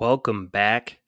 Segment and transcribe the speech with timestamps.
[0.00, 1.00] Welcome back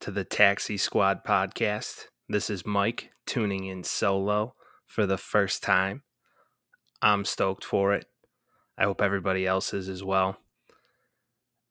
[0.00, 2.08] to the Taxi Squad podcast.
[2.28, 6.02] This is Mike tuning in solo for the first time.
[7.00, 8.04] I'm stoked for it.
[8.76, 10.36] I hope everybody else is as well.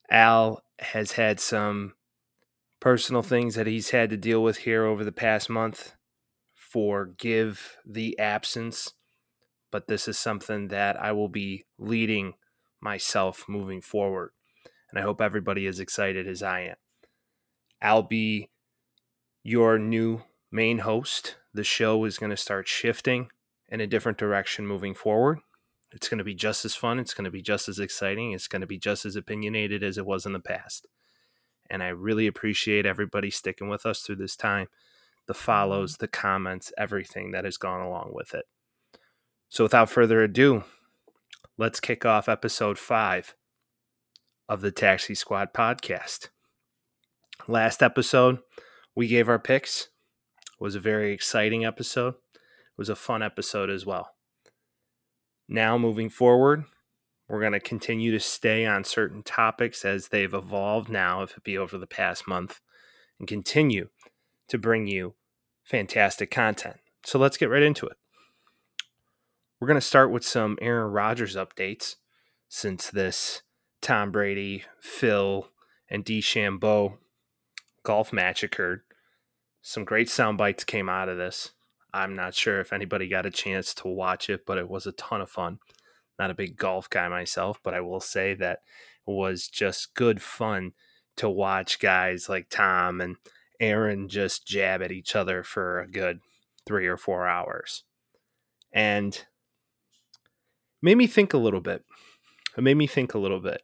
[0.09, 1.93] Al has had some
[2.79, 5.93] personal things that he's had to deal with here over the past month.
[6.55, 8.93] Forgive the absence,
[9.71, 12.33] but this is something that I will be leading
[12.81, 14.31] myself moving forward.
[14.89, 16.75] And I hope everybody is excited as I am.
[17.81, 18.49] I'll be
[19.43, 21.35] your new main host.
[21.53, 23.29] The show is going to start shifting
[23.69, 25.39] in a different direction moving forward.
[25.91, 26.99] It's going to be just as fun.
[26.99, 28.33] It's going to be just as exciting.
[28.33, 30.87] It's going to be just as opinionated as it was in the past.
[31.69, 34.67] And I really appreciate everybody sticking with us through this time
[35.27, 36.03] the follows, mm-hmm.
[36.03, 38.45] the comments, everything that has gone along with it.
[39.49, 40.63] So, without further ado,
[41.57, 43.35] let's kick off episode five
[44.49, 46.29] of the Taxi Squad podcast.
[47.47, 48.39] Last episode,
[48.95, 49.89] we gave our picks.
[50.59, 52.15] It was a very exciting episode.
[52.33, 54.11] It was a fun episode as well.
[55.47, 56.65] Now, moving forward,
[57.27, 61.43] we're going to continue to stay on certain topics as they've evolved now, if it
[61.43, 62.61] be over the past month,
[63.19, 63.89] and continue
[64.47, 65.15] to bring you
[65.63, 66.77] fantastic content.
[67.03, 67.97] So let's get right into it.
[69.59, 71.95] We're going to start with some Aaron Rodgers updates
[72.47, 73.41] since this
[73.87, 75.47] Tom Brady, Phil,
[75.89, 76.97] and DeChambeau
[77.83, 78.81] golf match occurred.
[79.61, 81.51] Some great sound bites came out of this.
[81.93, 84.91] I'm not sure if anybody got a chance to watch it, but it was a
[84.91, 85.59] ton of fun.
[86.19, 88.59] Not a big golf guy myself, but I will say that
[89.07, 90.73] it was just good fun
[91.15, 93.15] to watch guys like Tom and
[93.61, 96.19] Aaron just jab at each other for a good
[96.65, 97.85] three or four hours.
[98.73, 99.23] And
[100.81, 101.85] made me think a little bit.
[102.57, 103.61] It made me think a little bit.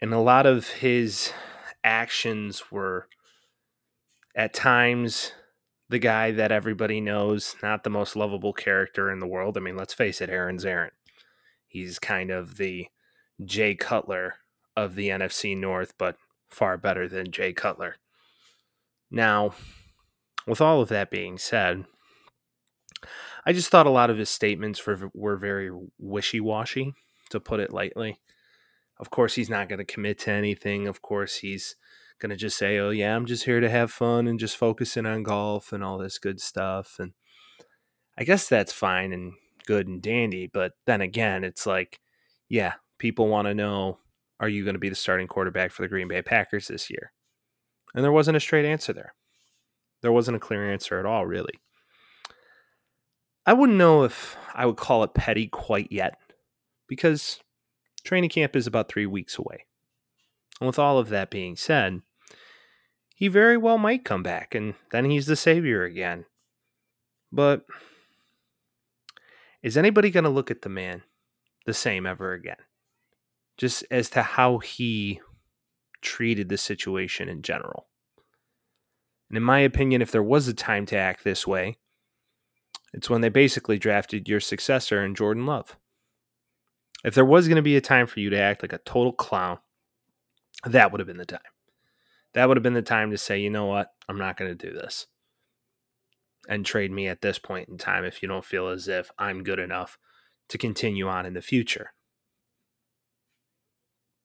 [0.00, 1.32] And a lot of his
[1.82, 3.08] actions were
[4.36, 5.32] at times
[5.88, 9.56] the guy that everybody knows, not the most lovable character in the world.
[9.56, 10.90] I mean, let's face it, Aaron's Aaron.
[11.66, 12.88] He's kind of the
[13.44, 14.34] Jay Cutler
[14.76, 16.16] of the NFC North, but
[16.48, 17.96] far better than Jay Cutler.
[19.10, 19.54] Now,
[20.46, 21.84] with all of that being said,
[23.44, 26.94] I just thought a lot of his statements were, were very wishy washy,
[27.30, 28.18] to put it lightly.
[29.00, 30.88] Of course, he's not going to commit to anything.
[30.88, 31.76] Of course, he's
[32.18, 35.06] going to just say, oh, yeah, I'm just here to have fun and just focusing
[35.06, 36.96] on golf and all this good stuff.
[36.98, 37.12] And
[38.18, 39.34] I guess that's fine and
[39.66, 40.50] good and dandy.
[40.52, 42.00] But then again, it's like,
[42.48, 43.98] yeah, people want to know
[44.40, 47.12] are you going to be the starting quarterback for the Green Bay Packers this year?
[47.94, 49.14] And there wasn't a straight answer there.
[50.02, 51.54] There wasn't a clear answer at all, really.
[53.46, 56.18] I wouldn't know if I would call it petty quite yet
[56.86, 57.40] because
[58.08, 59.66] training camp is about three weeks away.
[60.60, 62.00] And with all of that being said,
[63.14, 66.24] he very well might come back and then he's the savior again.
[67.30, 67.66] But
[69.62, 71.02] is anybody going to look at the man
[71.66, 72.56] the same ever again?
[73.58, 75.20] Just as to how he
[76.00, 77.88] treated the situation in general.
[79.28, 81.76] And in my opinion, if there was a time to act this way,
[82.94, 85.76] it's when they basically drafted your successor in Jordan Love.
[87.04, 89.12] If there was going to be a time for you to act like a total
[89.12, 89.58] clown,
[90.64, 91.40] that would have been the time.
[92.34, 94.66] That would have been the time to say, you know what, I'm not going to
[94.66, 95.06] do this.
[96.48, 99.44] And trade me at this point in time if you don't feel as if I'm
[99.44, 99.98] good enough
[100.48, 101.92] to continue on in the future.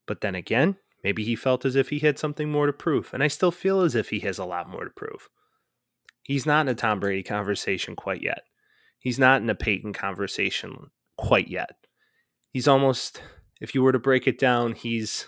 [0.05, 3.21] But then again, Maybe he felt as if he had something more to prove, and
[3.21, 5.29] I still feel as if he has a lot more to prove.
[6.23, 8.43] He's not in a Tom Brady conversation quite yet.
[8.97, 11.71] He's not in a Peyton conversation quite yet.
[12.53, 13.21] He's almost,
[13.59, 15.25] if you were to break it down, he's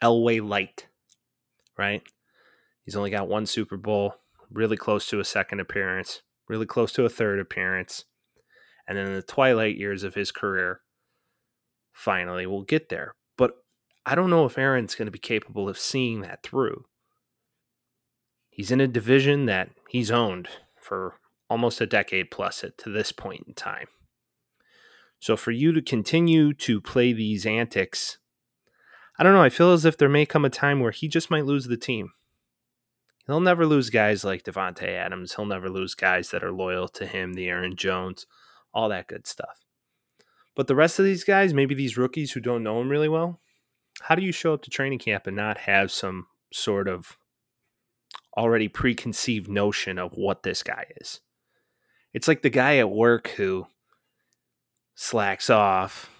[0.00, 0.86] Elway light,
[1.76, 2.02] right?
[2.84, 4.14] He's only got one Super Bowl,
[4.48, 8.04] really close to a second appearance, really close to a third appearance.
[8.86, 10.80] And then in the twilight years of his career,
[11.92, 13.16] finally we'll get there.
[13.36, 13.54] But
[14.06, 16.84] I don't know if Aaron's going to be capable of seeing that through.
[18.50, 20.48] He's in a division that he's owned
[20.80, 21.16] for
[21.50, 23.88] almost a decade plus it to this point in time.
[25.20, 28.18] So for you to continue to play these antics,
[29.18, 29.42] I don't know.
[29.42, 31.76] I feel as if there may come a time where he just might lose the
[31.76, 32.12] team.
[33.26, 35.34] He'll never lose guys like Davante Adams.
[35.34, 38.26] He'll never lose guys that are loyal to him, the Aaron Jones,
[38.72, 39.60] all that good stuff.
[40.56, 43.40] But the rest of these guys, maybe these rookies who don't know him really well,
[44.00, 47.18] how do you show up to training camp and not have some sort of
[48.36, 51.20] already preconceived notion of what this guy is?
[52.14, 53.66] It's like the guy at work who
[55.08, 56.10] slacks off,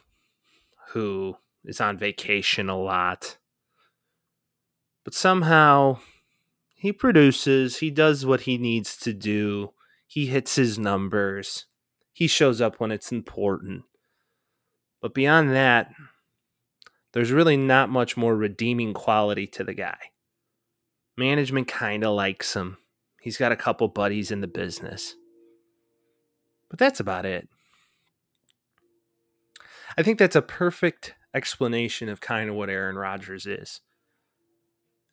[0.89, 3.37] who is on vacation a lot,
[5.09, 6.01] But somehow
[6.75, 9.73] he produces, he does what he needs to do,
[10.07, 11.65] he hits his numbers,
[12.13, 13.85] he shows up when it's important.
[15.01, 15.95] But beyond that,
[17.13, 19.97] there's really not much more redeeming quality to the guy.
[21.17, 22.77] Management kind of likes him.
[23.23, 25.15] He's got a couple buddies in the business.
[26.69, 27.49] But that's about it.
[29.99, 33.81] I think that's a perfect explanation of kind of what Aaron Rodgers is.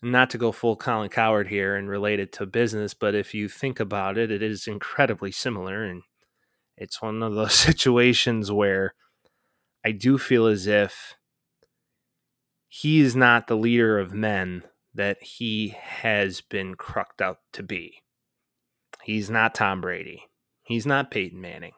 [0.03, 3.49] Not to go full Colin Cowherd here and relate it to business, but if you
[3.49, 5.83] think about it, it is incredibly similar.
[5.83, 6.03] And
[6.77, 8.93] it's one of those situations where
[9.83, 11.15] I do feel as if
[12.67, 18.03] he is not the leader of men that he has been crucked out to be.
[19.01, 20.25] He's not Tom Brady.
[20.61, 21.73] He's not Peyton Manning.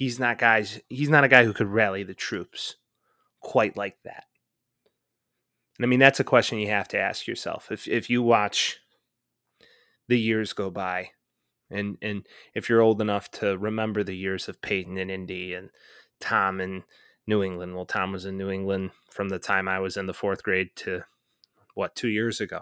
[0.00, 2.76] He's not guys he's not a guy who could rally the troops
[3.42, 4.24] quite like that.
[5.78, 7.70] And I mean that's a question you have to ask yourself.
[7.70, 8.78] If if you watch
[10.08, 11.10] the years go by
[11.70, 15.68] and and if you're old enough to remember the years of Peyton and Indy and
[16.18, 16.84] Tom in
[17.26, 17.76] New England.
[17.76, 20.70] Well, Tom was in New England from the time I was in the fourth grade
[20.76, 21.02] to
[21.74, 22.60] what two years ago.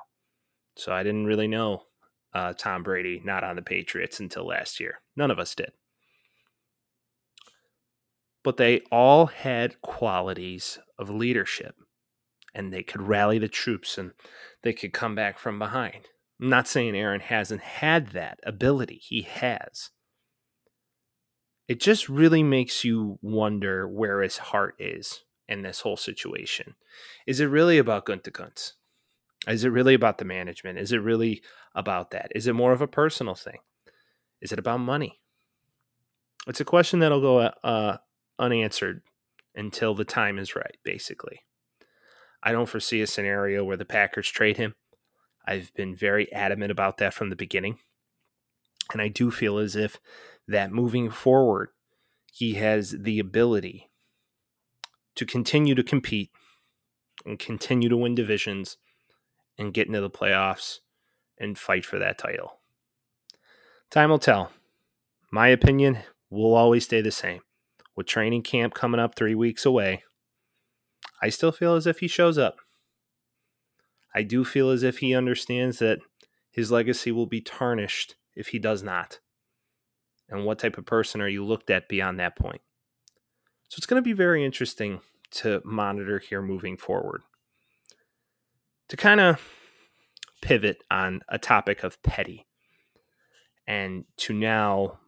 [0.76, 1.85] So I didn't really know
[2.35, 5.00] uh, Tom Brady not on the Patriots until last year.
[5.14, 5.70] None of us did.
[8.44, 11.75] But they all had qualities of leadership
[12.55, 14.12] and they could rally the troops and
[14.62, 16.08] they could come back from behind.
[16.40, 19.90] I'm not saying Aaron hasn't had that ability, he has.
[21.67, 26.75] It just really makes you wonder where his heart is in this whole situation.
[27.26, 28.73] Is it really about Gunter Gunther
[29.46, 30.79] Is it really about the management?
[30.79, 31.43] Is it really
[31.75, 32.32] about that?
[32.35, 33.58] Is it more of a personal thing?
[34.40, 35.20] Is it about money?
[36.46, 37.99] It's a question that'll go uh,
[38.38, 39.02] unanswered
[39.55, 41.40] until the time is right, basically.
[42.43, 44.75] I don't foresee a scenario where the Packers trade him.
[45.46, 47.79] I've been very adamant about that from the beginning.
[48.93, 49.99] And I do feel as if
[50.46, 51.70] that moving forward,
[52.32, 53.90] he has the ability
[55.17, 56.31] to continue to compete
[57.26, 58.76] and continue to win divisions
[59.58, 60.79] and get into the playoffs
[61.38, 62.61] and fight for that title.
[63.90, 64.52] Time will tell.
[65.31, 65.99] My opinion
[66.31, 67.40] will always stay the same.
[67.99, 70.05] With training camp coming up three weeks away,
[71.21, 72.59] I still feel as if he shows up.
[74.15, 75.99] I do feel as if he understands that
[76.53, 79.19] his legacy will be tarnished if he does not.
[80.29, 82.61] And what type of person are you looked at beyond that point?
[83.67, 85.00] So it's going to be very interesting
[85.33, 87.23] to monitor here moving forward.
[88.91, 89.43] To kind of
[90.41, 92.47] pivot on a topic of petty
[93.67, 95.00] and to now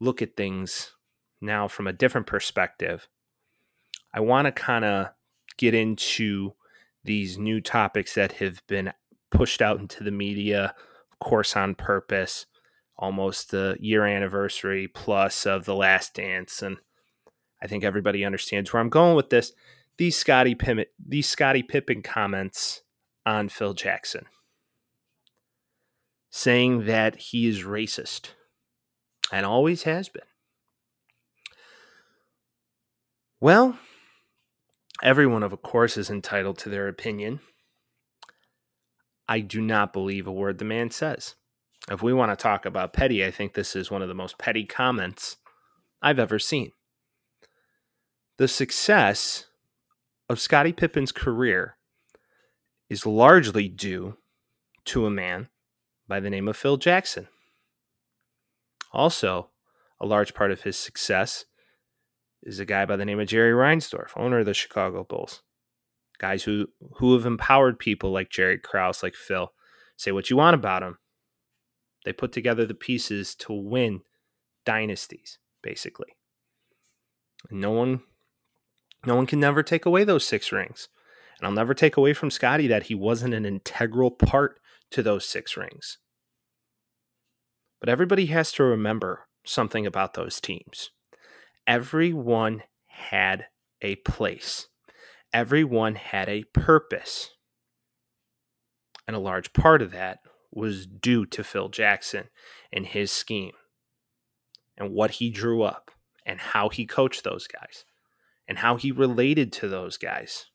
[0.00, 0.92] look at things
[1.40, 3.08] now from a different perspective,
[4.12, 5.08] I want to kind of
[5.56, 6.54] get into
[7.04, 8.92] these new topics that have been
[9.30, 10.74] pushed out into the media,
[11.12, 12.46] of course, on purpose,
[12.96, 16.62] almost the year anniversary plus of The Last Dance.
[16.62, 16.78] And
[17.62, 19.52] I think everybody understands where I'm going with this.
[19.96, 22.82] These Scottie Pippen, these Scottie Pippen comments
[23.26, 24.26] on Phil Jackson
[26.30, 28.30] saying that he is racist
[29.32, 30.22] and always has been.
[33.40, 33.78] Well,
[35.02, 37.38] everyone, of course, is entitled to their opinion.
[39.28, 41.36] I do not believe a word the man says.
[41.90, 44.38] If we want to talk about petty, I think this is one of the most
[44.38, 45.36] petty comments
[46.02, 46.72] I've ever seen.
[48.38, 49.46] The success
[50.28, 51.76] of Scottie Pippen's career
[52.90, 54.16] is largely due
[54.86, 55.48] to a man
[56.08, 57.28] by the name of Phil Jackson.
[58.92, 59.50] Also,
[60.00, 61.44] a large part of his success
[62.42, 65.42] is a guy by the name of Jerry Reinsdorf, owner of the Chicago Bulls.
[66.18, 69.52] Guys who, who have empowered people like Jerry Krause, like Phil.
[69.96, 70.98] Say what you want about him.
[72.04, 74.00] They put together the pieces to win
[74.64, 76.16] dynasties, basically.
[77.50, 78.02] No one
[79.06, 80.88] no one can never take away those six rings.
[81.38, 85.24] And I'll never take away from Scotty that he wasn't an integral part to those
[85.24, 85.98] six rings.
[87.80, 90.90] But everybody has to remember something about those teams.
[91.68, 93.46] Everyone had
[93.82, 94.66] a place,
[95.32, 97.30] everyone had a purpose.
[99.06, 100.18] And a large part of that
[100.52, 102.28] was due to Phil Jackson
[102.72, 103.52] and his scheme
[104.76, 105.90] and what he drew up
[106.26, 107.84] and how he coached those guys
[108.46, 110.46] and how he related to those guys.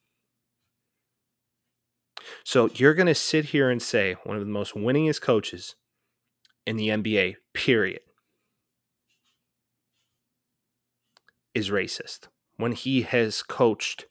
[2.43, 5.75] So you're going to sit here and say one of the most winningest coaches
[6.65, 8.01] in the NBA, period,
[11.53, 14.05] is racist when he has coached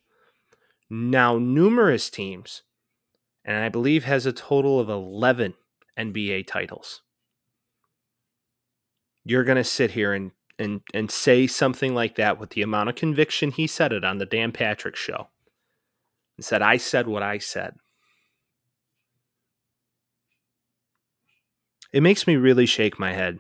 [0.91, 2.63] now numerous teams
[3.45, 5.55] and I believe has a total of 11
[5.99, 7.03] NBA titles.
[9.25, 12.89] You're going to sit here and, and, and say something like that with the amount
[12.89, 15.29] of conviction he said it on the Dan Patrick show
[16.37, 17.75] and said, I said what I said.
[21.93, 23.39] It makes me really shake my head.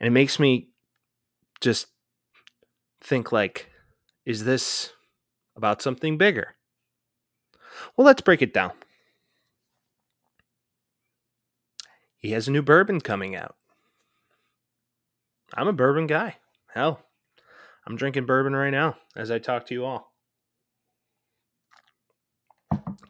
[0.00, 0.68] And it makes me
[1.60, 1.86] just
[3.04, 3.70] think like,
[4.24, 4.92] is this
[5.56, 6.54] about something bigger?
[7.96, 8.72] Well, let's break it down.
[12.16, 13.56] He has a new bourbon coming out.
[15.54, 16.36] I'm a bourbon guy.
[16.72, 17.00] Hell,
[17.86, 20.12] I'm drinking bourbon right now as I talk to you all.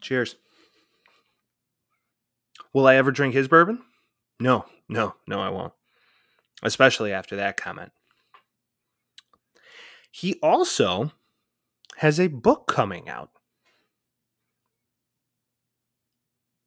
[0.01, 0.37] Cheers.
[2.73, 3.83] Will I ever drink his bourbon?
[4.41, 5.73] No, no, no, I won't.
[6.63, 7.93] Especially after that comment.
[10.17, 11.11] He also
[11.97, 13.31] has a book coming out.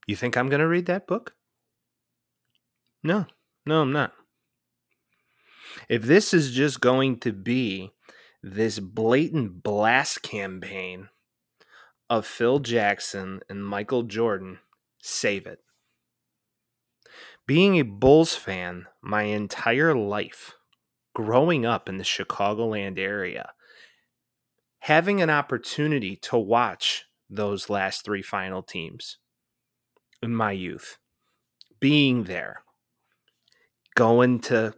[0.06, 1.34] You think I'm going to read that book?
[3.02, 3.26] No,
[3.66, 4.12] no, I'm not.
[5.88, 7.92] If this is just going to be
[8.44, 11.08] this blatant blast campaign
[12.10, 14.60] of Phil Jackson and Michael Jordan,
[15.02, 15.60] save it.
[17.46, 20.57] Being a Bulls fan my entire life,
[21.18, 23.50] growing up in the Chicagoland area,
[24.82, 29.18] having an opportunity to watch those last three final teams
[30.22, 31.00] in my youth,
[31.80, 32.62] being there,
[33.96, 34.76] going to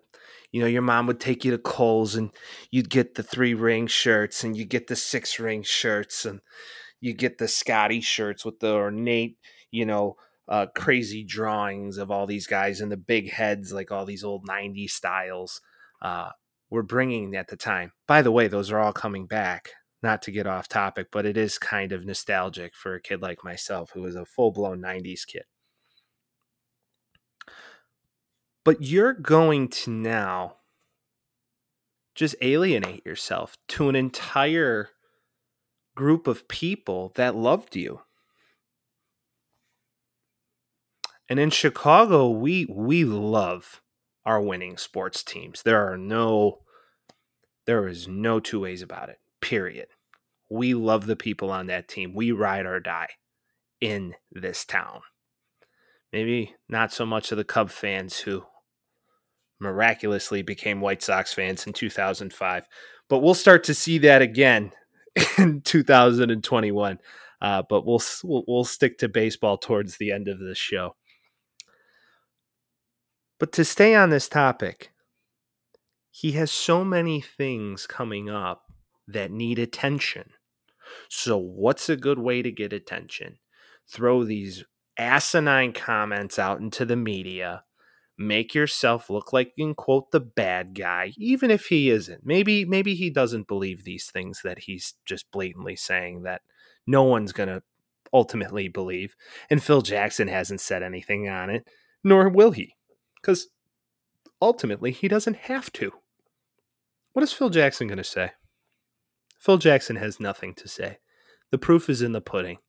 [0.53, 2.31] you know, your mom would take you to Kohl's and
[2.71, 6.39] you'd get the three ring shirts and you get the six ring shirts and
[7.01, 9.37] you get the Scotty shirts with the ornate,
[9.71, 10.15] you know,
[10.47, 14.47] uh, crazy drawings of all these guys and the big heads, like all these old
[14.47, 15.61] 90s styles.
[16.01, 16.29] Uh,
[16.69, 17.91] were bringing at the time.
[18.07, 19.71] By the way, those are all coming back.
[20.01, 23.43] Not to get off topic, but it is kind of nostalgic for a kid like
[23.43, 25.43] myself who was a full blown 90s kid.
[28.63, 30.57] But you're going to now
[32.15, 34.89] just alienate yourself to an entire
[35.95, 38.01] group of people that loved you.
[41.27, 43.81] And in Chicago, we we love
[44.25, 45.63] our winning sports teams.
[45.63, 46.59] There are no
[47.65, 49.19] there is no two ways about it.
[49.41, 49.87] Period.
[50.49, 52.15] We love the people on that team.
[52.15, 53.09] We ride or die
[53.79, 55.01] in this town.
[56.11, 58.43] Maybe not so much of the Cub fans who
[59.59, 62.67] miraculously became White Sox fans in 2005.
[63.07, 64.71] But we'll start to see that again
[65.37, 66.99] in 2021.
[67.41, 70.95] Uh, but we'll, we'll we'll stick to baseball towards the end of the show.
[73.39, 74.91] But to stay on this topic,
[76.11, 78.63] he has so many things coming up
[79.07, 80.31] that need attention.
[81.07, 83.37] So, what's a good way to get attention?
[83.87, 84.63] Throw these
[84.97, 87.63] asinine comments out into the media
[88.19, 92.93] make yourself look like can quote the bad guy even if he isn't maybe maybe
[92.93, 96.41] he doesn't believe these things that he's just blatantly saying that
[96.85, 97.63] no one's going to
[98.11, 99.15] ultimately believe
[99.49, 101.65] and Phil Jackson hasn't said anything on it
[102.03, 102.75] nor will he
[103.21, 103.47] cuz
[104.41, 105.91] ultimately he doesn't have to
[107.13, 108.31] what is Phil Jackson going to say
[109.39, 110.99] Phil Jackson has nothing to say
[111.51, 112.59] the proof is in the pudding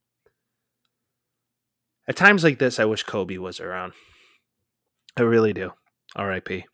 [2.09, 3.93] at times like this I wish Kobe was around
[5.17, 5.73] I really do.
[6.17, 6.65] R.I.P.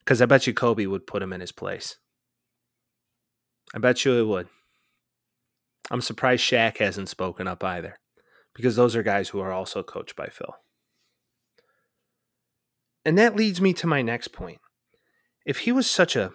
[0.00, 1.96] Because I bet you Kobe would put him in his place.
[3.74, 4.48] I bet you it would.
[5.90, 7.98] I'm surprised Shaq hasn't spoken up either,
[8.54, 10.54] because those are guys who are also coached by Phil.
[13.04, 14.60] And that leads me to my next point.
[15.46, 16.32] If he was such a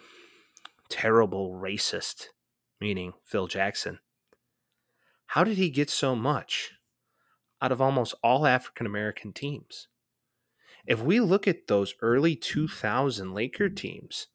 [0.90, 2.28] terrible racist,
[2.82, 4.00] meaning Phil Jackson,
[5.28, 6.74] how did he get so much
[7.62, 9.88] out of almost all African American teams?
[10.86, 14.28] if we look at those early 2000 Laker teams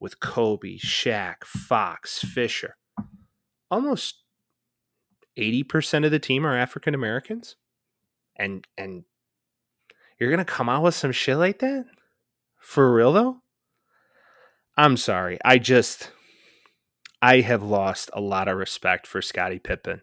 [0.00, 2.76] with Kobe, Shaq, Fox, Fisher,
[3.70, 4.22] almost
[5.36, 7.56] 80% of the team are African Americans.
[8.36, 9.02] And and
[10.18, 11.86] you're to come out with some shit like that?
[12.58, 13.36] For real though?
[14.76, 15.38] I'm sorry.
[15.44, 16.10] I just
[17.20, 20.02] I have lost a lot of respect for Scottie Pippen.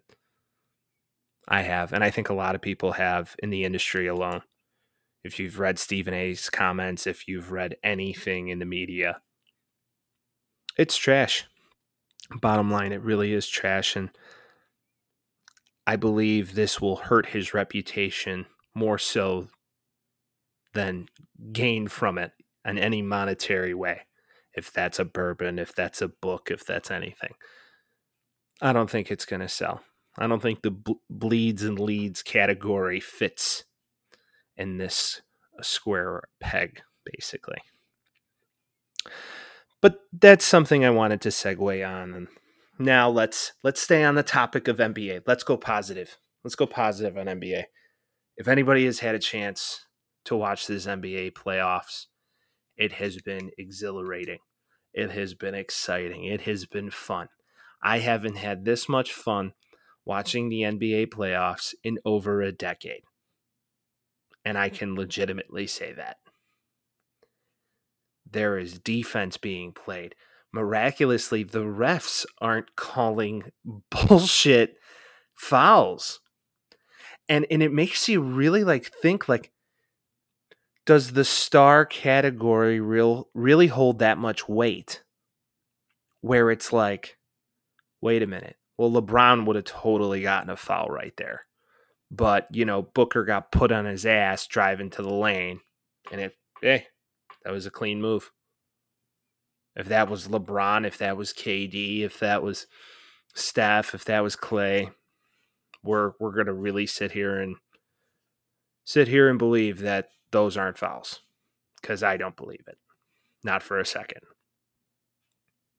[1.47, 4.41] I have, and I think a lot of people have in the industry alone
[5.25, 9.21] if you've read Stephen A's comments, if you've read anything in the media,
[10.77, 11.45] it's trash.
[12.29, 13.95] Bottom line, it really is trash.
[13.95, 14.11] And
[15.87, 18.45] I believe this will hurt his reputation
[18.75, 19.47] more so
[20.75, 21.07] than
[21.51, 22.31] gain from it
[22.63, 24.01] in any monetary way.
[24.53, 27.33] If that's a bourbon, if that's a book, if that's anything.
[28.61, 29.81] I don't think it's going to sell.
[30.17, 33.65] I don't think the ble- bleeds and leads category fits
[34.55, 35.21] in this
[35.59, 37.57] uh, square peg, basically.
[39.81, 42.13] But that's something I wanted to segue on.
[42.13, 42.27] And
[42.79, 45.23] now let's let's stay on the topic of NBA.
[45.27, 46.17] Let's go positive.
[46.43, 47.65] Let's go positive on NBA.
[48.37, 49.84] If anybody has had a chance
[50.25, 52.07] to watch this NBA playoffs,
[52.77, 54.39] it has been exhilarating.
[54.93, 56.25] It has been exciting.
[56.25, 57.27] It has been fun.
[57.81, 59.53] I haven't had this much fun
[60.05, 63.03] watching the NBA playoffs in over a decade.
[64.43, 66.17] And I can legitimately say that.
[68.29, 70.15] There is defense being played.
[70.53, 73.51] Miraculously, the refs aren't calling
[73.91, 74.77] bullshit
[75.33, 76.21] fouls.
[77.27, 79.51] And and it makes you really like think like
[80.85, 85.03] does the star category real really hold that much weight?
[86.21, 87.17] Where it's like,
[88.01, 88.55] wait a minute.
[88.77, 91.41] Well, LeBron would have totally gotten a foul right there.
[92.11, 95.59] But, you know, Booker got put on his ass driving to the lane.
[96.11, 96.87] And it, hey,
[97.43, 98.31] that was a clean move.
[99.75, 102.67] If that was LeBron, if that was KD, if that was
[103.33, 104.89] Steph, if that was Clay,
[105.83, 107.57] we're we're gonna really sit here and
[108.85, 111.21] sit here and believe that those aren't fouls.
[111.81, 112.77] Because I don't believe it.
[113.43, 114.21] Not for a second.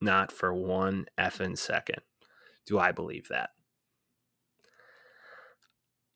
[0.00, 2.00] Not for one effing second
[2.64, 3.50] do I believe that.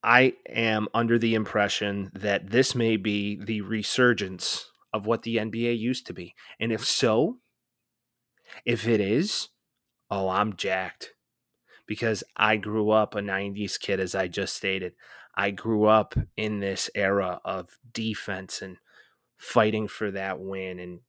[0.03, 5.79] I am under the impression that this may be the resurgence of what the NBA
[5.79, 6.35] used to be.
[6.59, 7.39] And if so,
[8.65, 9.49] if it is,
[10.11, 11.13] oh, I'm jacked
[11.87, 14.95] because I grew up a 90s kid, as I just stated.
[15.41, 18.77] I grew up in this era of defense and
[19.39, 21.01] fighting for that win and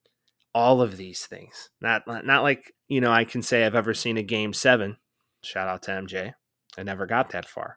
[0.54, 1.68] all of these things.
[1.82, 4.96] Not not like, you know, I can say I've ever seen a game 7.
[5.42, 6.32] Shout out to MJ.
[6.78, 7.76] I never got that far.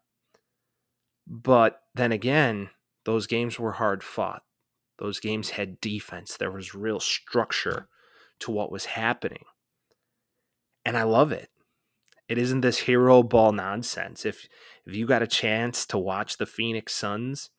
[1.28, 2.70] But then again,
[3.04, 4.44] those games were hard fought.
[4.98, 6.38] Those games had defense.
[6.38, 7.89] There was real structure
[8.39, 9.44] to what was happening.
[10.86, 11.50] And I love it.
[12.28, 14.26] It isn't this hero ball nonsense.
[14.26, 14.48] If
[14.86, 17.50] if you got a chance to watch the Phoenix Suns,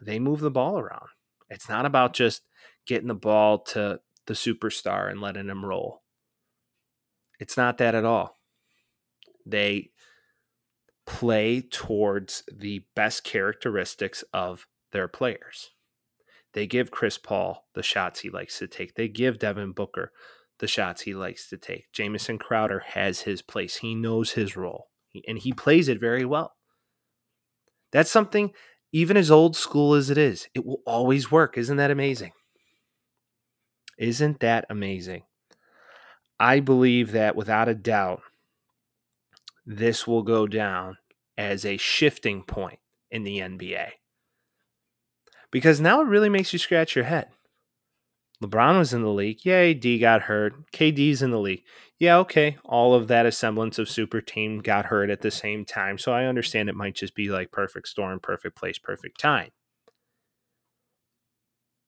[0.00, 1.08] they move the ball around.
[1.48, 2.42] It's not about just
[2.86, 6.02] getting the ball to the superstar and letting him roll.
[7.38, 8.38] It's not that at all.
[9.46, 9.90] They
[11.06, 15.70] play towards the best characteristics of their players.
[16.52, 18.94] They give Chris Paul the shots he likes to take.
[18.94, 20.12] They give Devin Booker
[20.60, 21.86] the shots he likes to take.
[21.92, 23.76] Jamison Crowder has his place.
[23.76, 24.88] He knows his role
[25.26, 26.54] and he plays it very well.
[27.92, 28.52] That's something,
[28.92, 31.58] even as old school as it is, it will always work.
[31.58, 32.32] Isn't that amazing?
[33.98, 35.24] Isn't that amazing?
[36.38, 38.22] I believe that without a doubt,
[39.66, 40.96] this will go down
[41.36, 42.78] as a shifting point
[43.10, 43.88] in the NBA.
[45.50, 47.28] Because now it really makes you scratch your head.
[48.42, 49.46] LeBron was in the league.
[49.46, 50.70] AD got hurt.
[50.72, 51.62] KD's in the league.
[51.98, 52.56] Yeah, okay.
[52.64, 55.98] All of that semblance of super team got hurt at the same time.
[55.98, 59.50] So I understand it might just be like perfect storm, perfect place, perfect time.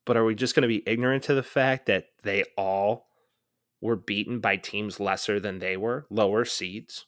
[0.04, 3.06] But are we just going to be ignorant to the fact that they all
[3.80, 7.06] were beaten by teams lesser than they were, lower seeds?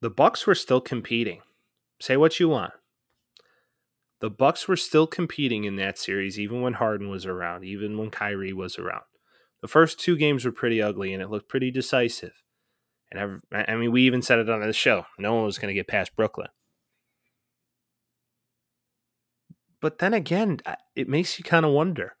[0.00, 1.42] The Bucks were still competing.
[2.00, 2.72] Say what you want.
[4.20, 8.10] The Bucks were still competing in that series, even when Harden was around, even when
[8.10, 9.02] Kyrie was around.
[9.60, 12.32] The first two games were pretty ugly, and it looked pretty decisive.
[13.10, 15.06] And I mean, we even said it on the show.
[15.18, 16.48] No one was going to get past Brooklyn.
[19.80, 20.60] But then again,
[20.96, 22.16] it makes you kind of wonder.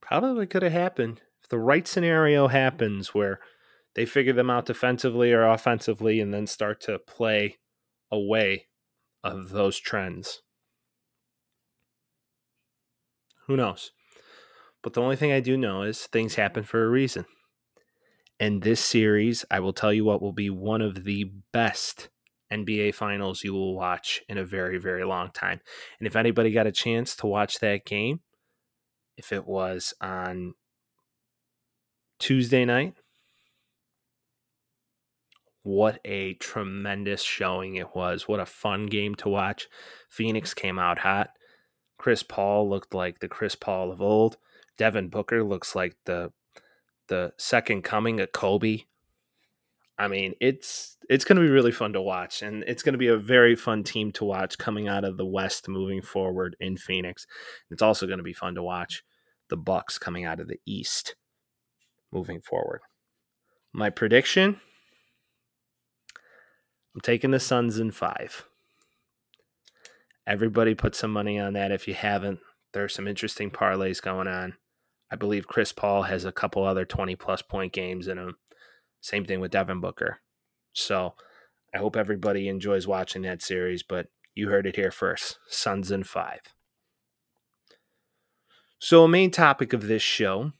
[0.00, 3.40] Probably could have happened if the right scenario happens where
[3.94, 7.58] they figure them out defensively or offensively and then start to play
[8.10, 8.66] away
[9.24, 10.42] of those trends.
[13.52, 13.90] Who knows?
[14.82, 17.26] But the only thing I do know is things happen for a reason.
[18.40, 22.08] And this series, I will tell you what will be one of the best
[22.50, 25.60] NBA finals you will watch in a very, very long time.
[26.00, 28.20] And if anybody got a chance to watch that game,
[29.18, 30.54] if it was on
[32.18, 32.94] Tuesday night
[35.62, 38.26] what a tremendous showing it was.
[38.26, 39.68] What a fun game to watch.
[40.08, 41.30] Phoenix came out hot.
[42.02, 44.36] Chris Paul looked like the Chris Paul of old.
[44.76, 46.32] Devin Booker looks like the
[47.06, 48.80] the second coming of Kobe.
[49.96, 52.98] I mean, it's it's going to be really fun to watch and it's going to
[52.98, 56.76] be a very fun team to watch coming out of the West moving forward in
[56.76, 57.24] Phoenix.
[57.70, 59.04] It's also going to be fun to watch
[59.48, 61.14] the Bucks coming out of the East
[62.10, 62.80] moving forward.
[63.72, 64.60] My prediction
[66.96, 68.44] I'm taking the Suns in five.
[70.26, 72.40] Everybody put some money on that if you haven't.
[72.72, 74.54] There are some interesting parlays going on.
[75.10, 78.36] I believe Chris Paul has a couple other 20 plus point games in him.
[79.00, 80.20] Same thing with Devin Booker.
[80.72, 81.14] So
[81.74, 86.04] I hope everybody enjoys watching that series, but you heard it here first Suns in
[86.04, 86.40] five.
[88.78, 90.52] So, a main topic of this show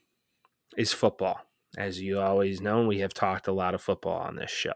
[0.77, 1.41] is football.
[1.77, 4.73] As you always know, we have talked a lot of football on this show.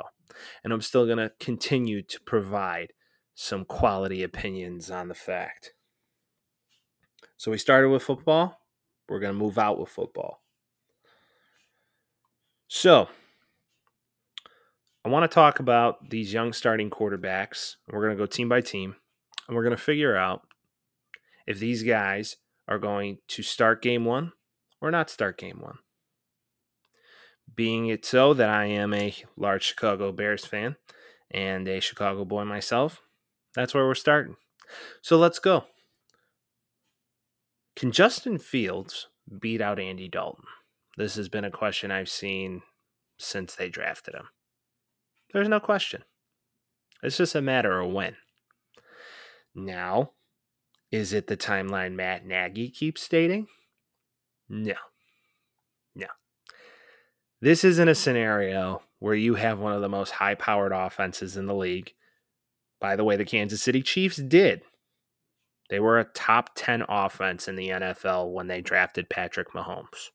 [0.63, 2.91] And I'm still going to continue to provide
[3.39, 5.73] some quality opinions on the fact.
[7.37, 8.59] So, we started with football.
[9.07, 10.41] We're going to move out with football.
[12.67, 13.09] So,
[15.05, 17.75] I want to talk about these young starting quarterbacks.
[17.87, 18.95] We're going to go team by team,
[19.47, 20.41] and we're going to figure out
[21.45, 24.31] if these guys are going to start game one
[24.81, 25.77] or not start game one.
[27.53, 30.75] Being it so that I am a large Chicago Bears fan
[31.29, 33.01] and a Chicago boy myself,
[33.55, 34.35] that's where we're starting.
[35.01, 35.65] So let's go.
[37.75, 39.07] Can Justin Fields
[39.39, 40.45] beat out Andy Dalton?
[40.97, 42.63] This has been a question I've seen
[43.19, 44.29] since they drafted him.
[45.31, 46.03] There's no question.
[47.03, 48.15] It's just a matter of when.
[49.53, 50.11] Now,
[50.91, 53.47] is it the timeline Matt Nagy keeps stating?
[54.49, 54.75] No.
[55.93, 56.07] No.
[57.41, 61.45] This isn't a scenario where you have one of the most high powered offenses in
[61.45, 61.93] the league.
[62.79, 64.61] By the way, the Kansas City Chiefs did.
[65.69, 70.11] They were a top 10 offense in the NFL when they drafted Patrick Mahomes.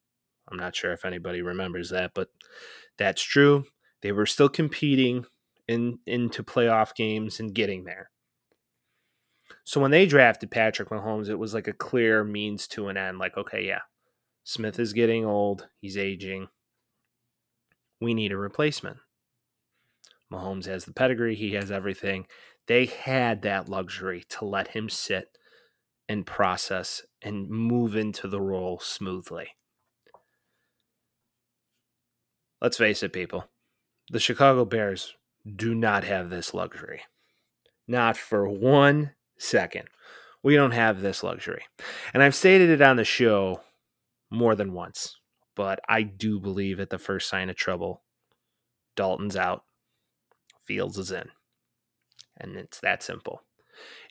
[0.50, 2.28] I'm not sure if anybody remembers that, but
[2.98, 3.64] that's true.
[4.02, 5.26] They were still competing
[5.68, 8.10] in into playoff games and getting there.
[9.64, 13.18] So when they drafted Patrick Mahomes, it was like a clear means to an end.
[13.18, 13.80] Like, okay, yeah,
[14.44, 16.48] Smith is getting old, he's aging.
[18.00, 18.96] We need a replacement.
[20.32, 22.26] Mahomes has the pedigree, he has everything.
[22.66, 25.36] They had that luxury to let him sit
[26.08, 29.48] and process and move into the role smoothly.
[32.60, 33.46] Let's face it, people.
[34.10, 37.02] The Chicago Bears do not have this luxury.
[37.88, 39.88] Not for one second.
[40.42, 41.64] We don't have this luxury.
[42.14, 43.60] And I've stated it on the show
[44.30, 45.16] more than once,
[45.56, 48.02] but I do believe at the first sign of trouble,
[48.96, 49.64] Dalton's out,
[50.64, 51.28] Fields is in.
[52.36, 53.42] And it's that simple.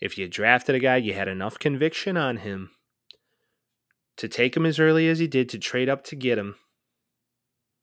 [0.01, 2.71] If you drafted a guy, you had enough conviction on him
[4.17, 6.55] to take him as early as he did, to trade up to get him,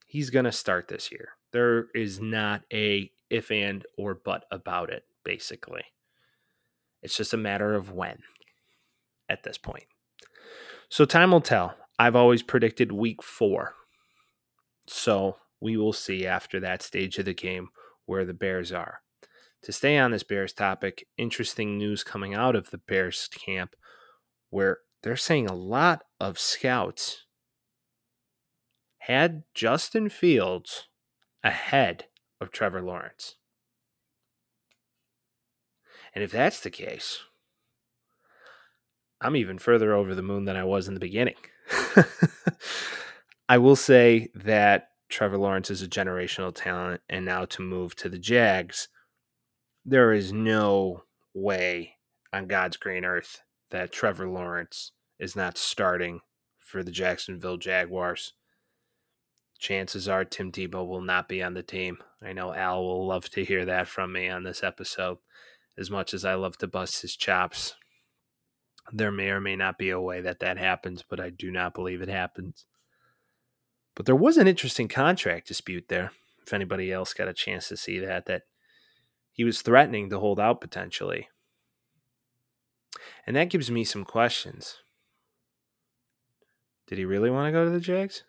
[0.07, 1.31] he's going to start this year.
[1.53, 5.83] There is not a if and or but about it, basically.
[7.03, 8.23] It's just a matter of when
[9.29, 9.85] at this point.
[10.89, 11.75] So time will tell.
[11.99, 13.75] I've always predicted week four.
[14.87, 17.69] So we will see after that stage of the game
[18.07, 19.01] where the Bears are.
[19.65, 23.75] To stay on this Bears topic, interesting news coming out of the Bears camp
[24.51, 27.25] where they're saying a lot of scouts
[28.99, 30.89] had Justin Fields
[31.43, 32.07] ahead
[32.41, 33.37] of Trevor Lawrence.
[36.15, 37.21] And if that's the case,
[39.21, 41.37] I'm even further over the moon than I was in the beginning.
[43.49, 48.09] I will say that Trevor Lawrence is a generational talent, and now to move to
[48.09, 48.89] the Jags,
[49.89, 51.95] there is no way
[52.33, 56.21] on God's green earth that Trevor Lawrence is not starting
[56.59, 58.35] for the Jacksonville Jaguars
[59.59, 61.99] chances are Tim Tebow will not be on the team.
[62.23, 65.19] I know Al will love to hear that from me on this episode.
[65.77, 67.75] As much as I love to bust his chops,
[68.93, 71.75] there may or may not be a way that that happens, but I do not
[71.75, 72.65] believe it happens.
[73.95, 76.13] But there was an interesting contract dispute there.
[76.45, 78.43] If anybody else got a chance to see that, that
[79.39, 81.29] he was threatening to hold out potentially.
[83.25, 84.79] And that gives me some questions.
[86.89, 88.25] Did he really want to go to the Jags?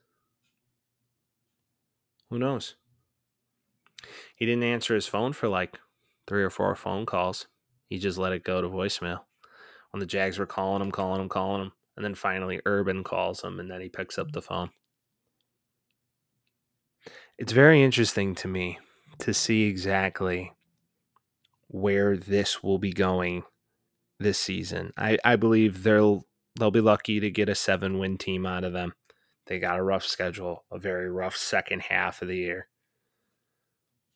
[2.30, 2.76] Who knows?
[4.36, 5.80] He didn't answer his phone for like
[6.28, 7.48] three or four phone calls.
[7.88, 9.22] He just let it go to voicemail.
[9.90, 11.72] When the Jags were calling him, calling him, calling him.
[11.96, 14.70] And then finally Urban calls him and then he picks up the phone.
[17.40, 18.78] It's very interesting to me
[19.20, 20.54] to see exactly
[21.70, 23.44] where this will be going
[24.20, 24.92] this season.
[24.98, 26.26] I, I believe they'll
[26.60, 28.94] they'll be lucky to get a seven win team out of them.
[29.48, 32.68] They got a rough schedule, a very rough second half of the year.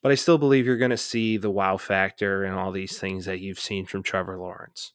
[0.02, 3.26] But I still believe you're going to see the wow factor and all these things
[3.26, 4.92] that you've seen from Trevor Lawrence.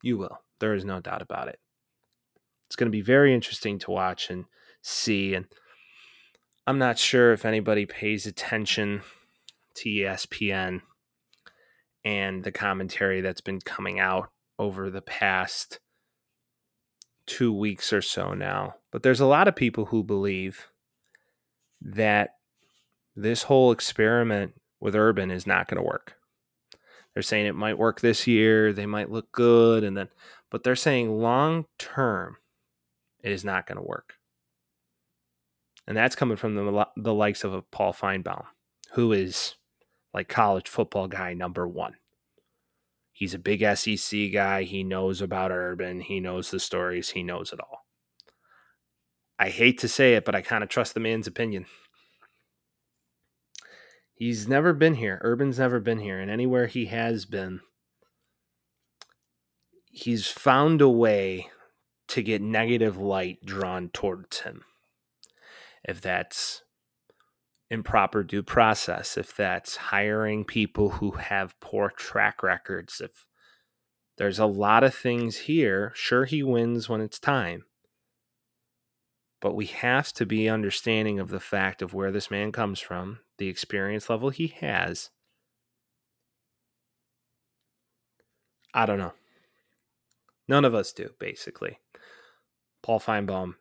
[0.00, 0.38] You will.
[0.60, 1.58] There is no doubt about it.
[2.66, 4.44] It's going to be very interesting to watch and
[4.80, 5.34] see.
[5.34, 5.46] And
[6.66, 9.02] I'm not sure if anybody pays attention
[9.76, 10.82] to ESPN.
[12.04, 15.80] And the commentary that's been coming out over the past
[17.26, 18.74] two weeks or so now.
[18.92, 20.68] But there's a lot of people who believe
[21.80, 22.34] that
[23.16, 26.16] this whole experiment with Urban is not going to work.
[27.12, 30.08] They're saying it might work this year, they might look good, and then,
[30.50, 32.36] but they're saying long term,
[33.22, 34.14] it is not going to work.
[35.86, 38.44] And that's coming from the, the likes of a Paul Finebaum,
[38.92, 39.54] who is
[40.14, 41.96] like college football guy number one.
[43.12, 44.62] He's a big SEC guy.
[44.62, 46.00] He knows about Urban.
[46.00, 47.10] He knows the stories.
[47.10, 47.84] He knows it all.
[49.38, 51.66] I hate to say it, but I kind of trust the man's opinion.
[54.14, 55.20] He's never been here.
[55.22, 56.18] Urban's never been here.
[56.18, 57.60] And anywhere he has been,
[59.90, 61.50] he's found a way
[62.08, 64.64] to get negative light drawn towards him.
[65.84, 66.63] If that's
[67.74, 73.26] improper due process, if that's hiring people who have poor track records, if
[74.16, 77.64] there's a lot of things here, sure, he wins when it's time.
[79.42, 83.18] But we have to be understanding of the fact of where this man comes from,
[83.36, 85.10] the experience level he has.
[88.72, 89.12] I don't know.
[90.48, 91.78] None of us do, basically.
[92.82, 93.54] Paul Finebaum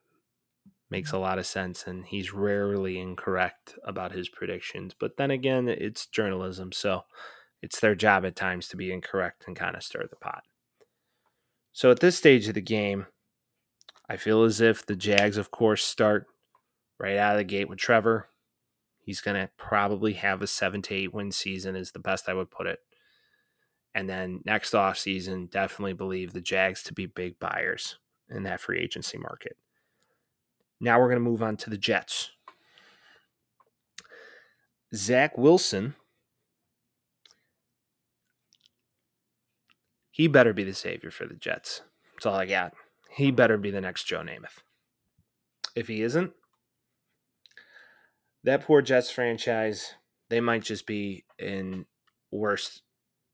[0.93, 4.93] makes a lot of sense and he's rarely incorrect about his predictions.
[4.93, 7.05] But then again, it's journalism, so
[7.63, 10.43] it's their job at times to be incorrect and kind of stir the pot.
[11.71, 13.07] So at this stage of the game,
[14.07, 16.27] I feel as if the Jags, of course, start
[16.99, 18.29] right out of the gate with Trevor.
[18.99, 22.35] He's going to probably have a seven to eight win season, is the best I
[22.35, 22.81] would put it.
[23.95, 27.97] And then next off season, definitely believe the Jags to be big buyers
[28.29, 29.57] in that free agency market.
[30.83, 32.31] Now we're going to move on to the Jets.
[34.93, 35.95] Zach Wilson,
[40.11, 41.83] he better be the savior for the Jets.
[42.13, 42.73] That's all I got.
[43.15, 44.61] He better be the next Joe Namath.
[45.73, 46.33] If he isn't,
[48.43, 49.93] that poor Jets franchise,
[50.29, 51.85] they might just be in
[52.29, 52.81] worse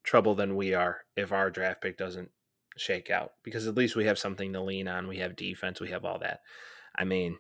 [0.03, 2.29] trouble than we are if our draft pick doesn't
[2.77, 5.07] shake out because at least we have something to lean on.
[5.07, 6.41] We have defense, we have all that.
[6.99, 7.37] I mean,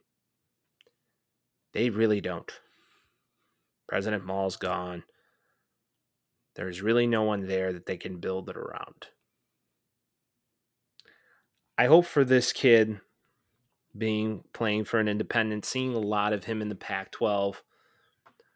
[1.73, 2.51] they really don't.
[3.87, 5.03] President Mall's gone.
[6.55, 9.07] There's really no one there that they can build it around.
[11.77, 13.01] I hope for this kid
[13.97, 17.63] being playing for an independent, seeing a lot of him in the Pac 12.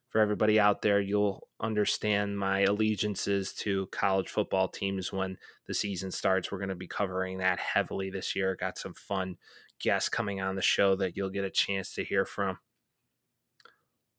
[0.09, 6.11] For everybody out there, you'll understand my allegiances to college football teams when the season
[6.11, 6.51] starts.
[6.51, 8.55] We're going to be covering that heavily this year.
[8.55, 9.37] Got some fun
[9.83, 12.57] guests coming on the show that you'll get a chance to hear from.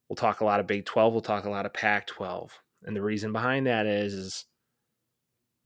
[0.09, 2.61] We'll talk a lot of Big 12, we'll talk a lot of Pac 12.
[2.85, 4.45] And the reason behind that is, is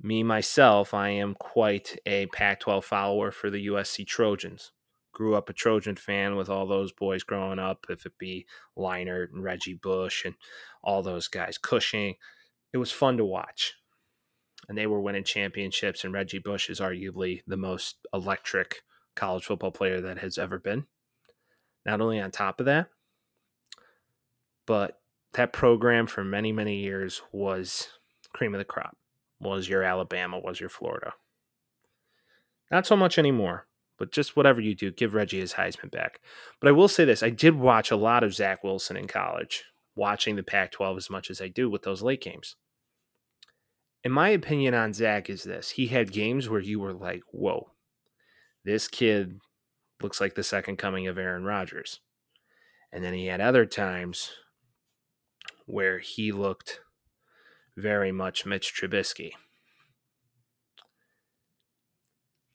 [0.00, 4.70] me myself, I am quite a Pac 12 follower for the USC Trojans.
[5.12, 9.32] Grew up a Trojan fan with all those boys growing up, if it be Leinart
[9.32, 10.36] and Reggie Bush and
[10.84, 12.14] all those guys, Cushing.
[12.72, 13.74] It was fun to watch.
[14.68, 18.82] And they were winning championships, and Reggie Bush is arguably the most electric
[19.18, 20.86] college football player that has ever been.
[21.84, 22.88] Not only on top of that,
[24.66, 25.00] but
[25.32, 27.88] that program for many, many years was
[28.32, 28.96] cream of the crop,
[29.40, 31.14] was your Alabama, was your Florida.
[32.70, 33.66] Not so much anymore,
[33.98, 36.20] but just whatever you do, give Reggie his Heisman back.
[36.60, 39.64] But I will say this I did watch a lot of Zach Wilson in college,
[39.96, 42.56] watching the Pac 12 as much as I do with those late games.
[44.04, 47.72] And my opinion on Zach is this he had games where you were like, whoa,
[48.68, 49.40] this kid
[50.02, 52.00] looks like the second coming of Aaron Rodgers.
[52.92, 54.32] And then he had other times
[55.64, 56.80] where he looked
[57.78, 59.32] very much Mitch Trubisky.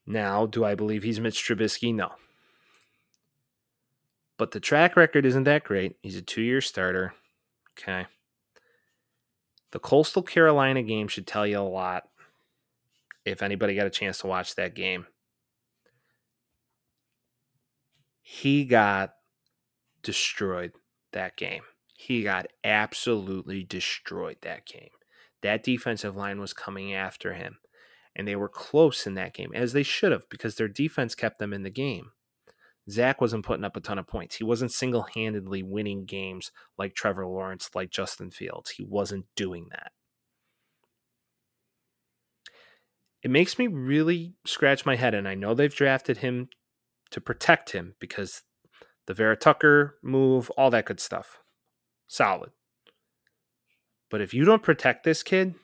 [0.06, 1.93] Now, do I believe he's Mitch Trubisky?
[1.93, 2.12] No.
[4.38, 5.95] But the track record isn't that great.
[6.04, 7.15] He's a two year starter.
[7.71, 8.06] Okay.
[9.71, 12.04] The Coastal Carolina game should tell you a lot
[13.26, 15.08] if anybody got a chance to watch that game.
[18.24, 19.14] He got
[20.02, 20.72] destroyed
[21.12, 21.64] that game.
[21.96, 24.90] He got absolutely destroyed that game.
[25.42, 27.58] That defensive line was coming after him,
[28.16, 31.38] and they were close in that game, as they should have, because their defense kept
[31.38, 32.12] them in the game.
[32.90, 34.36] Zach wasn't putting up a ton of points.
[34.36, 38.72] He wasn't single handedly winning games like Trevor Lawrence, like Justin Fields.
[38.72, 39.92] He wasn't doing that.
[43.22, 46.50] It makes me really scratch my head, and I know they've drafted him
[47.13, 48.41] to protect him because
[49.06, 51.39] the Vera Tucker move, all that good stuff.
[52.08, 52.52] Solid.
[54.10, 55.56] But if you don't protect this kid,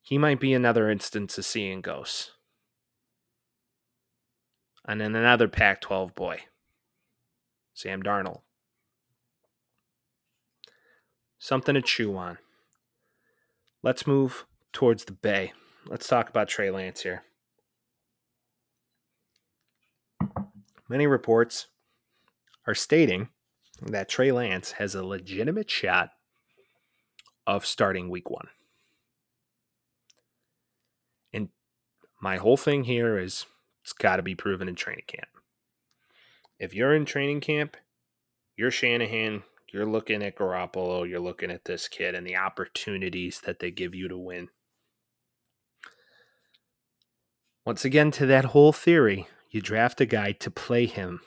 [0.00, 2.32] he might be another instance of seeing ghosts.
[4.86, 6.40] And then another Pac 12 boy,
[7.74, 8.40] Sam Darnold.
[11.38, 12.38] Something to chew on.
[13.82, 15.52] Let's move towards the Bay.
[15.86, 17.24] Let's talk about Trey Lance here.
[20.88, 21.66] Many reports
[22.66, 23.28] are stating
[23.82, 26.10] that Trey Lance has a legitimate shot
[27.46, 28.48] of starting week one.
[31.32, 31.48] And
[32.20, 33.46] my whole thing here is
[33.82, 35.28] it's got to be proven in training camp.
[36.58, 37.76] If you're in training camp,
[38.56, 43.60] you're Shanahan, you're looking at Garoppolo, you're looking at this kid and the opportunities that
[43.60, 44.48] they give you to win.
[47.64, 51.20] Once again, to that whole theory, you draft a guy to play him.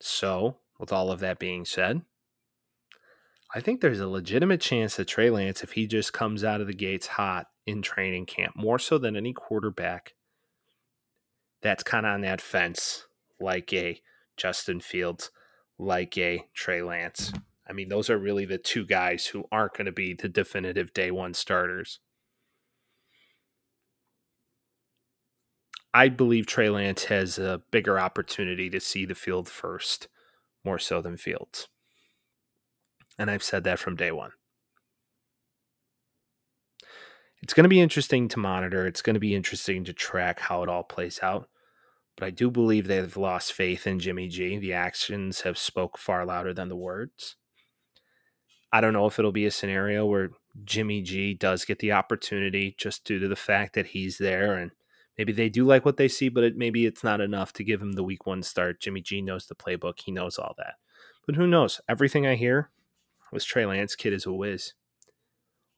[0.00, 2.02] So, with all of that being said,
[3.54, 6.66] I think there's a legitimate chance that Trey Lance, if he just comes out of
[6.66, 10.14] the gates hot in training camp, more so than any quarterback
[11.62, 13.06] that's kind of on that fence,
[13.40, 14.00] like a
[14.36, 15.30] Justin Fields,
[15.78, 17.32] like a Trey Lance.
[17.68, 20.92] I mean, those are really the two guys who aren't going to be the definitive
[20.92, 22.00] day one starters.
[25.92, 30.08] I believe Trey Lance has a bigger opportunity to see the field first,
[30.64, 31.68] more so than Fields.
[33.18, 34.30] And I've said that from day one.
[37.42, 38.86] It's going to be interesting to monitor.
[38.86, 41.48] It's going to be interesting to track how it all plays out.
[42.16, 44.58] But I do believe they've lost faith in Jimmy G.
[44.58, 47.36] The actions have spoke far louder than the words.
[48.72, 50.30] I don't know if it'll be a scenario where
[50.64, 54.70] Jimmy G does get the opportunity just due to the fact that he's there and
[55.20, 57.82] maybe they do like what they see, but it, maybe it's not enough to give
[57.82, 58.80] him the week one start.
[58.80, 60.00] Jimmy G knows the playbook.
[60.02, 60.76] He knows all that.
[61.26, 61.78] But who knows?
[61.86, 62.70] Everything I hear
[63.30, 64.72] was Trey Lance kid is a whiz.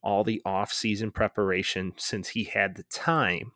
[0.00, 3.50] All the off-season preparation since he had the time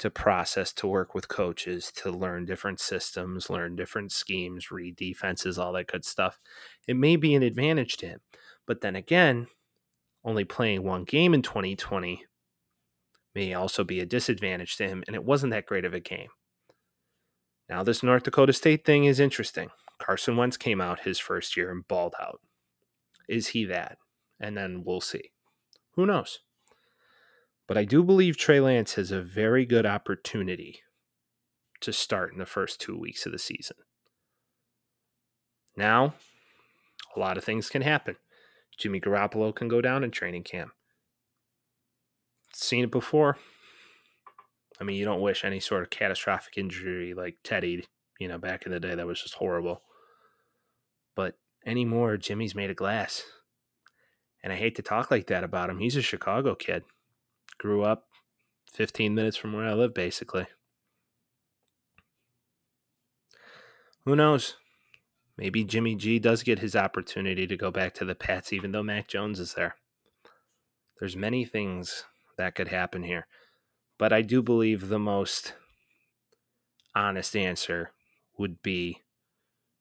[0.00, 5.56] to process, to work with coaches, to learn different systems, learn different schemes, read defenses,
[5.56, 6.40] all that good stuff.
[6.88, 8.20] It may be an advantage to him.
[8.66, 9.46] But then again,
[10.24, 12.24] only playing one game in 2020
[13.38, 16.28] may also be a disadvantage to him, and it wasn't that great of a game.
[17.68, 19.68] Now, this North Dakota State thing is interesting.
[20.00, 22.40] Carson Wentz came out his first year and balled out.
[23.28, 23.98] Is he that?
[24.40, 25.30] And then we'll see.
[25.94, 26.40] Who knows?
[27.68, 30.80] But I do believe Trey Lance has a very good opportunity
[31.80, 33.76] to start in the first two weeks of the season.
[35.76, 36.14] Now,
[37.14, 38.16] a lot of things can happen.
[38.76, 40.72] Jimmy Garoppolo can go down in training camp.
[42.60, 43.38] Seen it before.
[44.80, 47.84] I mean, you don't wish any sort of catastrophic injury like Teddy,
[48.18, 48.96] you know, back in the day.
[48.96, 49.82] That was just horrible.
[51.14, 53.22] But anymore, Jimmy's made of glass.
[54.42, 55.78] And I hate to talk like that about him.
[55.78, 56.82] He's a Chicago kid.
[57.58, 58.08] Grew up
[58.72, 60.48] 15 minutes from where I live, basically.
[64.04, 64.56] Who knows?
[65.36, 68.82] Maybe Jimmy G does get his opportunity to go back to the Pats, even though
[68.82, 69.76] Mac Jones is there.
[70.98, 72.04] There's many things
[72.38, 73.26] that could happen here.
[73.98, 75.54] But I do believe the most
[76.94, 77.92] honest answer
[78.38, 79.02] would be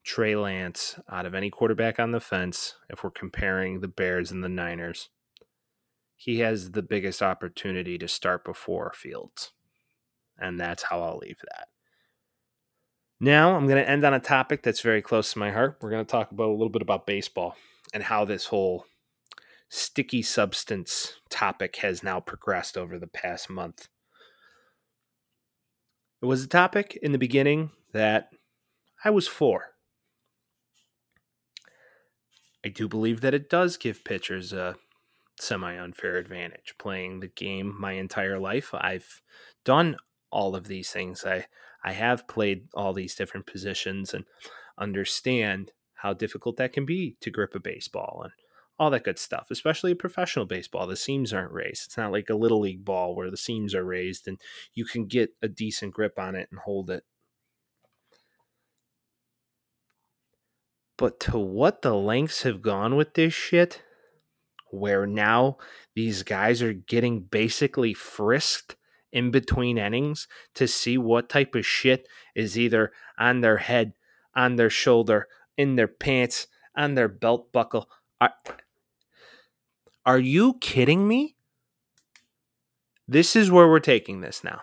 [0.04, 4.44] Trey Lance out of any quarterback on the fence if we're comparing the Bears and
[4.44, 5.10] the Niners.
[6.16, 9.52] He has the biggest opportunity to start before Fields.
[10.38, 11.68] And that's how I'll leave that.
[13.20, 15.78] Now, I'm going to end on a topic that's very close to my heart.
[15.82, 17.56] We're going to talk about a little bit about baseball
[17.94, 18.86] and how this whole
[19.70, 23.88] sticky substance topic has now progressed over the past month.
[26.22, 28.30] It was a topic in the beginning that
[29.04, 29.76] I was for.
[32.66, 34.76] I do believe that it does give pitchers a
[35.40, 36.76] semi unfair advantage.
[36.80, 39.22] Playing the game my entire life, I've
[39.64, 39.98] done
[40.32, 41.24] all of these things.
[41.24, 41.46] I
[41.84, 44.26] I have played all these different positions and
[44.78, 48.34] understand how difficult that can be to grip a baseball and
[48.80, 50.86] all that good stuff, especially professional baseball.
[50.86, 51.86] The seams aren't raised.
[51.86, 54.40] It's not like a little league ball where the seams are raised and
[54.74, 57.04] you can get a decent grip on it and hold it.
[60.98, 63.84] But to what the lengths have gone with this shit,
[64.72, 65.58] where now
[65.96, 68.76] these guys are getting basically frisked
[69.12, 73.94] in between innings to see what type of shit is either on their head,
[74.36, 77.90] on their shoulder, in their pants, on their belt buckle.
[80.08, 81.36] Are you kidding me?
[83.10, 84.62] This is where we're taking this now.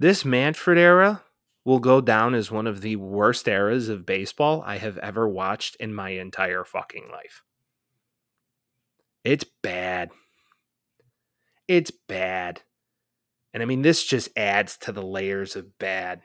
[0.00, 1.22] This Manfred era
[1.62, 5.76] will go down as one of the worst eras of baseball I have ever watched
[5.76, 7.42] in my entire fucking life.
[9.22, 10.10] It's bad.
[11.68, 12.62] It's bad.
[13.52, 16.22] And I mean, this just adds to the layers of bad.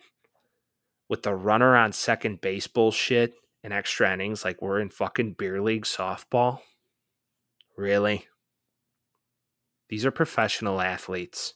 [1.10, 3.34] With the runner on second base bullshit
[3.66, 6.62] and extra innings like we're in fucking beer league softball.
[7.78, 8.28] Really?
[9.90, 11.54] These are professional athletes.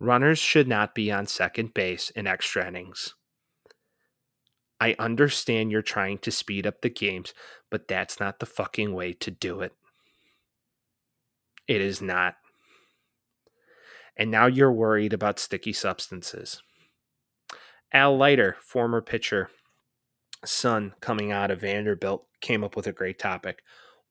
[0.00, 3.14] Runners should not be on second base in extra innings.
[4.80, 7.32] I understand you're trying to speed up the games,
[7.70, 9.72] but that's not the fucking way to do it.
[11.66, 12.36] It is not.
[14.16, 16.62] And now you're worried about sticky substances.
[17.92, 19.50] Al Leiter, former pitcher,
[20.44, 23.62] son coming out of Vanderbilt, came up with a great topic.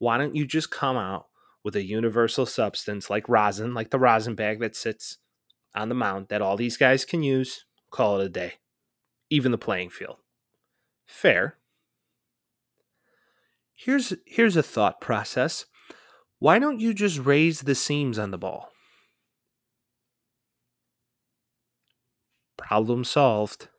[0.04, 1.28] Why don't you just come out
[1.64, 5.20] with a universal substance like rosin, like the rosin bag that sits
[5.74, 7.64] on the mound that all these guys can use?
[7.89, 8.56] Call it a day.
[9.30, 10.18] Even the playing field.
[11.06, 11.56] Fair.
[13.74, 15.68] Here's here's a thought process.
[16.38, 18.74] Why don't you just raise the seams on the ball?
[22.58, 23.70] Problem solved.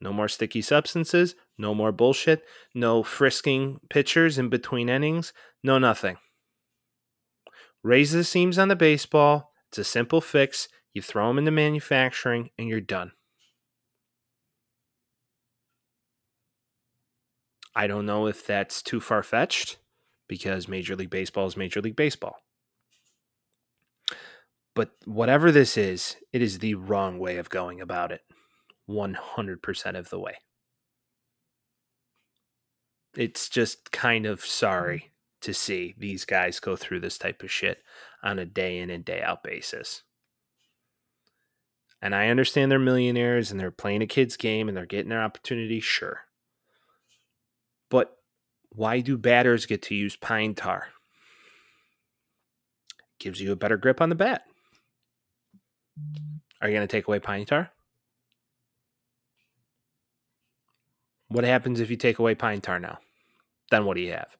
[0.00, 2.44] No more sticky substances, no more bullshit,
[2.74, 5.32] no frisking pitchers in between innings,
[5.62, 6.18] no nothing.
[7.82, 9.52] Raise the seams on the baseball.
[9.68, 10.68] It's a simple fix.
[10.92, 13.12] You throw them into manufacturing and you're done.
[17.74, 19.78] I don't know if that's too far fetched
[20.28, 22.36] because Major League Baseball is Major League Baseball.
[24.74, 28.20] But whatever this is, it is the wrong way of going about it
[28.88, 30.34] 100% of the way.
[33.16, 37.82] It's just kind of sorry to see these guys go through this type of shit
[38.22, 40.02] on a day in and day out basis.
[42.00, 45.22] And I understand they're millionaires and they're playing a kid's game and they're getting their
[45.22, 46.22] opportunity, sure.
[47.90, 48.16] But
[48.70, 50.88] why do batters get to use pine tar?
[53.20, 54.42] Gives you a better grip on the bat.
[56.60, 57.70] Are you going to take away pine tar?
[61.32, 62.98] What happens if you take away pine tar now?
[63.70, 64.36] Then what do you have?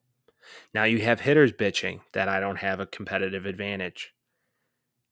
[0.75, 4.13] Now you have hitters bitching that I don't have a competitive advantage.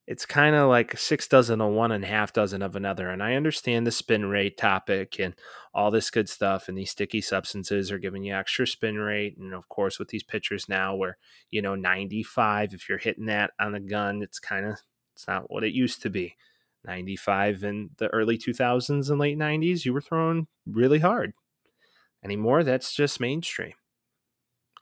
[0.06, 3.10] It's kind of like six dozen of one and half dozen of another.
[3.10, 5.34] And I understand the spin rate topic and
[5.74, 6.68] all this good stuff.
[6.68, 9.36] And these sticky substances are giving you extra spin rate.
[9.38, 11.18] And of course, with these pitchers now, where,
[11.50, 14.78] you know, 95, if you're hitting that on the gun, it's kind of,
[15.14, 16.36] it's not what it used to be.
[16.84, 21.32] 95 in the early 2000s and late 90s, you were throwing really hard.
[22.24, 23.74] Anymore, that's just mainstream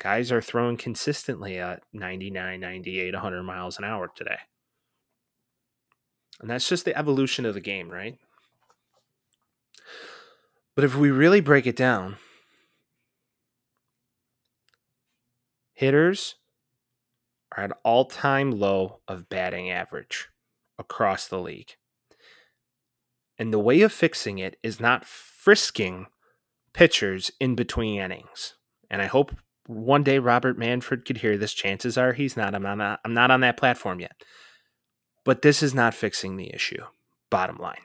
[0.01, 4.39] guys are throwing consistently at 99, 98, 100 miles an hour today.
[6.41, 8.19] And that's just the evolution of the game, right?
[10.75, 12.17] But if we really break it down,
[15.75, 16.37] hitters
[17.55, 20.29] are at all-time low of batting average
[20.79, 21.77] across the league.
[23.39, 26.07] And the way of fixing it is not frisking
[26.73, 28.55] pitchers in between innings.
[28.91, 29.35] And I hope
[29.67, 31.55] one day Robert Manfred could hear this.
[31.55, 32.55] Chances are he's not.
[32.55, 33.01] I'm not.
[33.05, 34.13] I'm not on that platform yet.
[35.25, 36.83] But this is not fixing the issue.
[37.31, 37.83] Bottom line.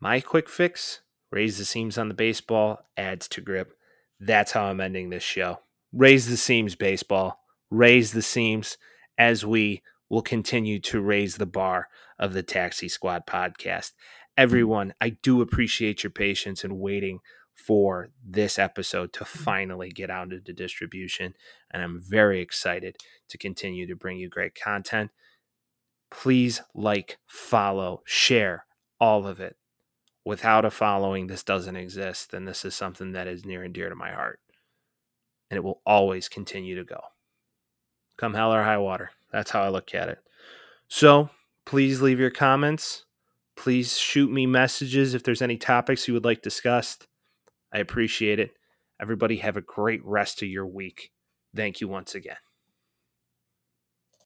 [0.00, 1.00] My quick fix:
[1.30, 3.76] raise the seams on the baseball, adds to grip.
[4.18, 5.60] That's how I'm ending this show.
[5.92, 7.40] Raise the seams, baseball.
[7.70, 8.76] Raise the seams
[9.16, 11.88] as we will continue to raise the bar
[12.18, 13.92] of the Taxi Squad podcast.
[14.38, 17.18] Everyone, I do appreciate your patience and waiting
[17.56, 19.38] for this episode to mm-hmm.
[19.40, 21.34] finally get out into distribution.
[21.72, 22.98] And I'm very excited
[23.30, 25.10] to continue to bring you great content.
[26.08, 28.64] Please like, follow, share
[29.00, 29.56] all of it.
[30.24, 32.32] Without a following, this doesn't exist.
[32.32, 34.38] And this is something that is near and dear to my heart.
[35.50, 37.00] And it will always continue to go.
[38.16, 39.10] Come hell or high water.
[39.32, 40.20] That's how I look at it.
[40.86, 41.30] So
[41.64, 43.04] please leave your comments.
[43.58, 47.08] Please shoot me messages if there's any topics you would like discussed.
[47.74, 48.52] I appreciate it.
[49.02, 51.10] Everybody have a great rest of your week.
[51.54, 52.36] Thank you once again.